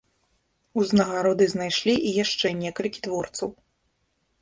[0.83, 3.49] Узнагароды знайшлі і яшчэ некалькі творцаў.